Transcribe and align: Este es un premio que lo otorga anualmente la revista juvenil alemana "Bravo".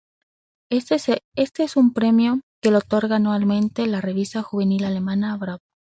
Este 0.71 0.95
es 1.35 1.77
un 1.77 1.93
premio 1.93 2.41
que 2.59 2.71
lo 2.71 2.79
otorga 2.79 3.17
anualmente 3.17 3.85
la 3.85 4.01
revista 4.01 4.41
juvenil 4.41 4.85
alemana 4.85 5.37
"Bravo". 5.37 5.59